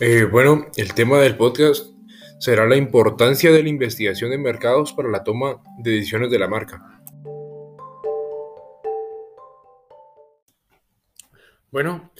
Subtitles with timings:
[0.00, 1.86] Eh, bueno, el tema del podcast
[2.38, 6.48] será la importancia de la investigación de mercados para la toma de decisiones de la
[6.48, 7.00] marca.
[11.70, 12.12] Bueno,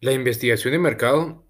[0.00, 1.44] la investigación de mercado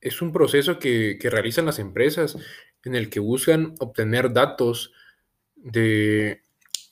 [0.00, 2.38] es un proceso que, realizan las empresas
[2.84, 4.92] en el que buscan obtener datos
[5.56, 6.42] de,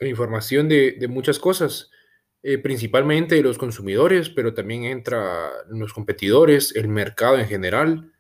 [0.01, 1.91] información de, muchas cosas,
[2.47, 8.13] eh, principalmente los consumidores, pero también entra los competidores, el mercado en general,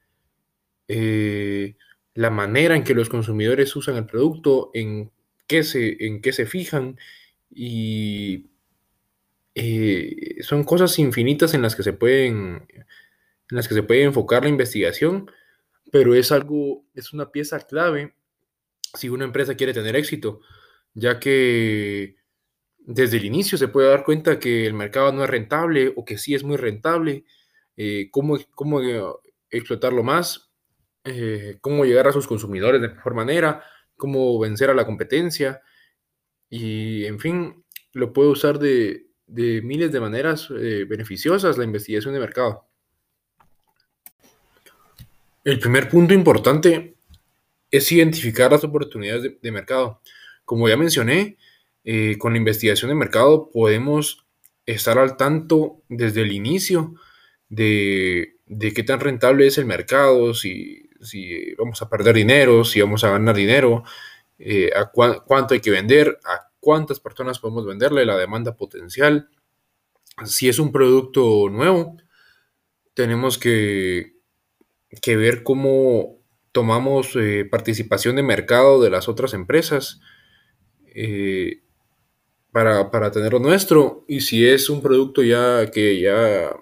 [0.88, 1.76] eh,
[2.14, 5.12] la manera en que los consumidores usan el producto, en
[5.46, 6.98] qué se, en qué se fijan
[7.50, 8.46] y
[9.54, 14.44] eh, son cosas infinitas en las que se pueden en las que se puede enfocar
[14.44, 15.30] la investigación,
[15.92, 18.14] pero es algo, es una pieza clave
[18.94, 20.40] si una empresa quiere tener éxito,
[20.94, 22.16] ya que
[22.84, 26.18] desde el inicio se puede dar cuenta que el mercado no es rentable o que
[26.18, 27.24] sí es muy rentable,
[27.76, 28.80] eh, cómo, cómo
[29.50, 30.54] explotarlo más
[31.06, 33.62] eh, cómo llegar a sus consumidores de mejor manera,
[33.94, 35.60] cómo vencer a la competencia
[36.48, 42.20] y, en fin, lo puede usar de, miles de maneras eh, beneficiosas la investigación de
[42.20, 42.66] mercado.
[45.44, 46.96] El primer punto importante
[47.70, 50.00] es identificar las oportunidades de, mercado.
[50.46, 51.36] Como ya mencioné,
[51.84, 54.26] eh, con la investigación de mercado podemos
[54.66, 56.94] estar al tanto desde el inicio
[57.48, 62.80] de, de qué tan rentable es el mercado, si si vamos a perder dinero, si
[62.80, 63.84] vamos a ganar dinero,
[64.38, 69.28] eh, a cuánto hay que vender, a cuántas personas podemos venderle, la demanda potencial.
[70.24, 71.96] Si es un producto nuevo,
[72.94, 74.14] tenemos que,
[75.02, 76.18] que ver cómo
[76.52, 80.00] tomamos eh, participación de mercado de las otras empresas
[80.94, 81.62] eh,
[82.54, 84.04] para, para tenerlo nuestro.
[84.06, 86.54] Y si es un producto ya que ya,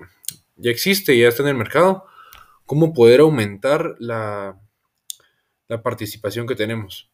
[0.56, 2.06] ya existe, ya está en el mercado,
[2.64, 4.58] cómo poder aumentar la,
[5.82, 7.10] participación que tenemos.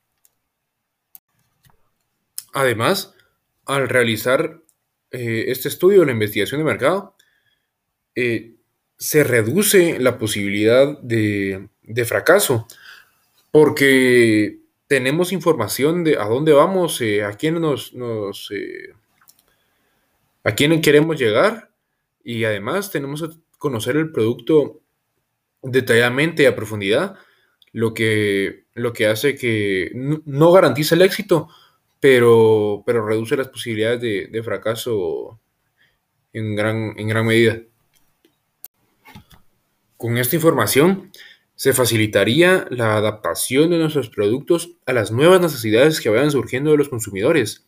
[2.53, 3.15] Además,
[3.67, 4.63] al realizar
[5.11, 7.17] eh, este estudio, la investigación de mercado,
[8.15, 8.55] eh,
[8.97, 11.69] se reduce la posibilidad de,
[12.05, 12.69] fracaso,
[13.51, 14.58] porque
[14.89, 17.93] tenemos información de a dónde vamos, eh, a quién nos,
[20.43, 21.71] a quién queremos llegar,
[22.25, 23.29] y además tenemos que
[23.59, 24.81] conocer el producto
[25.63, 27.17] detalladamente y a profundidad,
[27.73, 31.49] lo que, lo que hace que no, garantiza el éxito,
[32.01, 35.39] pero, pero reduce las posibilidades de, fracaso
[36.33, 37.61] en gran, en gran medida.
[39.99, 41.11] Con esta información
[41.59, 46.77] se facilitaría la adaptación de nuestros productos a las nuevas necesidades que vayan surgiendo de
[46.77, 47.67] los consumidores,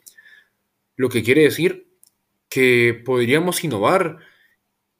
[0.95, 1.89] lo que quiere decir
[2.49, 4.19] que podríamos innovar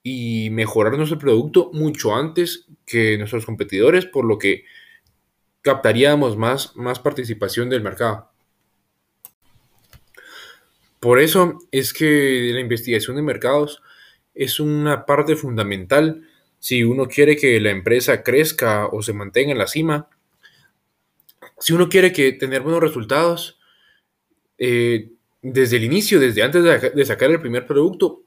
[0.03, 4.65] y mejorar nuestro producto mucho antes que nuestros competidores, por lo que
[5.63, 8.33] captaríamos más, más participación del mercado.
[10.99, 13.83] Por eso es que la investigación de mercados
[14.35, 16.27] es una parte fundamental
[16.61, 20.09] si uno quiere que la empresa crezca o se mantenga en la cima.
[21.59, 23.59] Si uno quiere que tener buenos resultados,
[24.59, 25.11] eh,
[25.43, 26.63] desde el inicio, desde antes
[26.95, 28.23] de sacar el primer producto,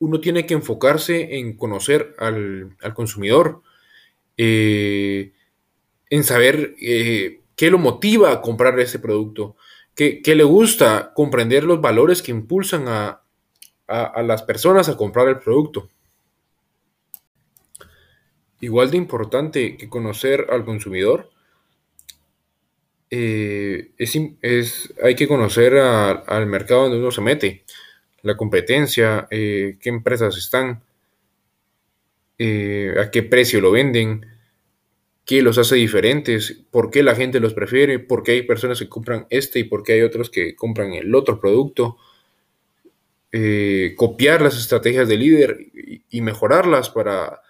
[0.00, 3.62] uno tiene que enfocarse en conocer al, consumidor,
[4.36, 5.32] eh,
[6.10, 9.56] en saber eh, qué lo motiva a comprar ese producto,
[9.94, 13.20] qué, le gusta, comprender los valores que impulsan a,
[13.86, 15.90] las personas a comprar el producto.
[18.64, 21.30] Igual de importante que conocer al consumidor,
[23.10, 27.64] eh, es, hay que conocer al mercado donde uno se mete
[28.22, 30.82] la competencia, eh, qué empresas están,
[32.38, 34.24] eh, a qué precio lo venden,
[35.26, 38.88] qué los hace diferentes, por qué la gente los prefiere, por qué hay personas que
[38.88, 41.98] compran este y por qué hay otros que compran el otro producto.
[43.96, 45.58] Copiar las estrategias del líder
[46.08, 47.43] y, mejorarlas para,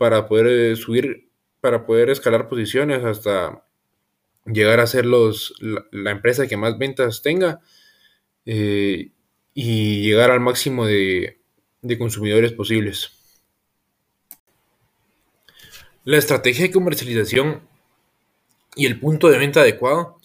[0.00, 1.28] para poder subir,
[1.60, 3.66] para poder escalar posiciones hasta
[4.46, 7.60] llegar a ser los, la, empresa que más ventas tenga
[8.46, 9.12] y
[10.02, 11.36] llegar al máximo de,
[11.98, 13.10] consumidores posibles.
[16.04, 17.60] La estrategia de comercialización
[18.76, 20.18] y el punto de venta adecuado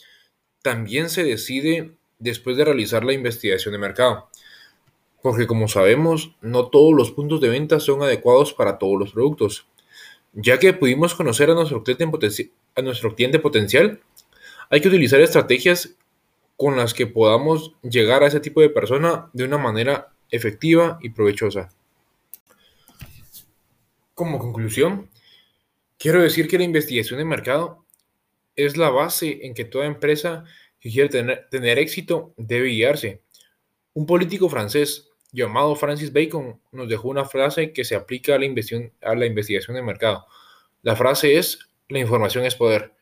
[0.61, 4.29] también se decide después de realizar la investigación de mercado.
[5.25, 9.67] Porque como sabemos, no todos los puntos de venta son adecuados para todos los productos.
[10.33, 14.03] Ya que pudimos conocer a nuestro cliente, a nuestro cliente potencial,
[14.69, 15.95] hay que utilizar estrategias
[16.57, 21.09] con las que podamos llegar a ese tipo de persona de una manera efectiva y
[21.09, 21.69] provechosa.
[24.13, 25.09] Como conclusión,
[25.97, 27.83] Quiero decir que la investigación de mercado
[28.55, 30.43] es la base en que toda empresa
[30.79, 33.23] que quiere tener, tener éxito debe guiarse.
[33.95, 38.47] Un político francés llamado Francis Bacon nos dejó una frase que se aplica a la,
[39.01, 40.25] a la investigación de mercado.
[40.81, 41.59] La frase es,
[41.89, 42.93] la información es poder.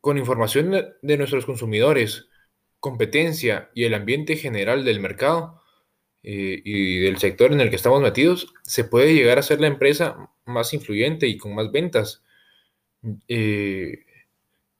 [0.00, 0.70] Con información
[1.02, 2.28] de nuestros consumidores,
[2.78, 5.62] competencia y el ambiente general del mercado
[6.22, 9.66] eh, y del sector en el que estamos metidos, se puede llegar a ser la
[9.66, 12.22] empresa más influyente y con más ventas.
[13.28, 14.04] Eh,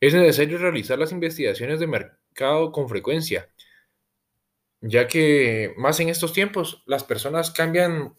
[0.01, 3.49] es necesario realizar las investigaciones de mercado con frecuencia,
[4.81, 8.15] ya que más en estos tiempos las personas cambian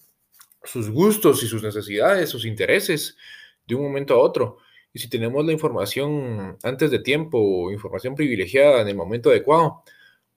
[0.63, 3.17] sus gustos y sus necesidades, sus intereses
[3.65, 4.57] de un momento a otro.
[4.91, 9.83] Y si tenemos la información antes de tiempo, información privilegiada en el momento adecuado,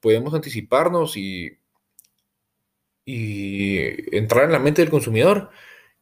[0.01, 1.59] podemos anticiparnos y,
[3.05, 5.51] y entrar en la mente del consumidor,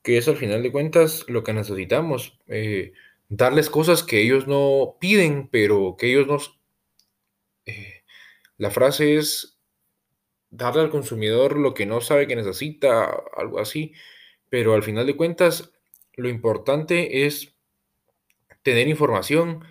[0.03, 2.39] que es al final de cuentas lo que necesitamos.
[2.49, 2.93] Eh,
[3.29, 6.59] darles cosas que ellos no piden, pero que ellos nos...
[7.67, 8.03] Eh,
[8.59, 9.60] la frase es
[10.51, 13.93] darle al consumidor lo que no sabe que necesita, algo así,
[14.49, 15.73] pero al final de cuentas
[16.15, 17.55] lo importante es
[18.63, 19.65] tener información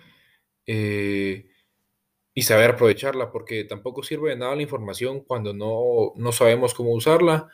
[0.66, 1.46] eh,
[2.34, 7.48] y saber aprovecharla, porque tampoco sirve de nada la información cuando no, sabemos cómo usarla.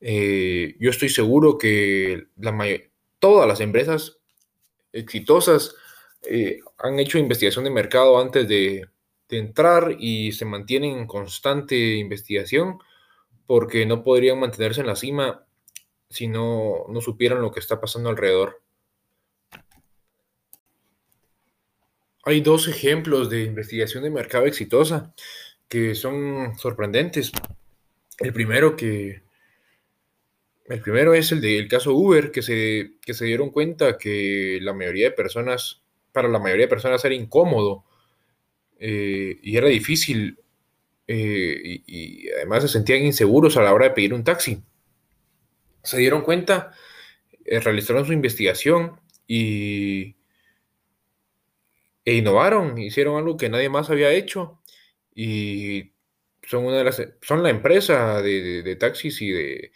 [0.00, 2.26] Eh, yo estoy seguro que
[3.18, 4.18] todas las empresas
[4.92, 5.76] exitosas
[6.28, 8.88] eh, han hecho investigación de mercado antes de,
[9.32, 12.78] de, entrar y se mantienen en constante investigación
[13.46, 15.46] porque no podrían mantenerse en la cima
[16.08, 18.60] si no, no supieran lo que está pasando alrededor.
[22.24, 25.14] Hay dos ejemplos de investigación de mercado exitosa
[25.68, 27.32] que son sorprendentes.
[28.18, 29.22] El primero que
[30.66, 34.72] el primero es el del caso Uber, que se, que se dieron cuenta que la
[34.72, 35.82] mayoría de personas,
[36.12, 37.84] para la mayoría de personas era incómodo
[38.84, 40.40] eh, y era difícil
[41.06, 44.60] eh, y, además se sentían inseguros a la hora de pedir un taxi.
[45.84, 46.72] Se dieron cuenta,
[47.44, 50.16] eh, realizaron su investigación y
[52.04, 54.60] e innovaron, hicieron algo que nadie más había hecho
[55.14, 55.92] y
[56.42, 59.72] son una de las son la empresa de, taxis y de,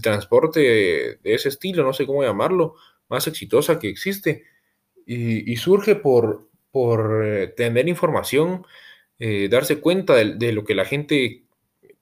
[0.00, 2.76] transporte de, ese estilo, no sé cómo llamarlo,
[3.08, 4.44] más exitosa que existe
[5.06, 8.66] y, surge por, por eh, tener información,
[9.20, 11.44] eh, darse cuenta de, lo que la gente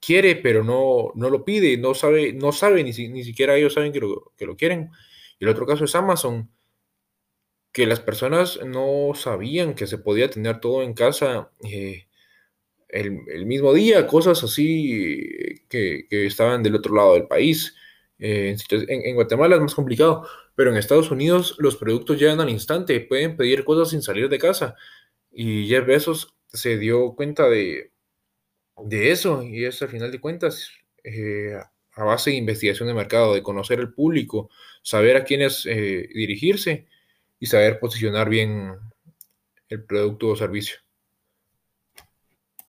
[0.00, 3.92] quiere, pero no, no lo pide, no sabe, no sabe ni, ni siquiera ellos saben
[3.92, 4.90] que lo, que lo quieren.
[5.38, 6.50] Y el otro caso es Amazon
[7.70, 12.06] que las personas no sabían que se podía tener todo en casa eh,
[12.88, 17.76] el, mismo día, cosas así que, estaban del otro lado del país.
[18.24, 23.00] Eh, en, Guatemala es más complicado, pero en Estados Unidos los productos llegan al instante,
[23.00, 24.76] pueden pedir cosas sin salir de casa.
[25.32, 27.90] Y Jeff Bezos se dio cuenta de,
[28.76, 30.70] de eso y es al final de cuentas
[31.02, 31.58] eh,
[31.94, 34.50] a base de investigación de mercado, de conocer el público,
[34.82, 36.86] saber a quiénes dirigirse
[37.40, 38.76] y saber posicionar bien
[39.68, 40.81] el producto o servicio.